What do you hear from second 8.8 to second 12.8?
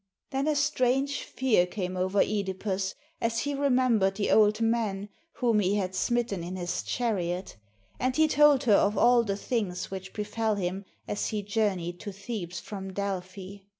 all the things which befell him as he journeyed to Thebes